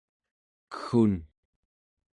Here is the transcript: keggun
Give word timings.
keggun 0.71 1.13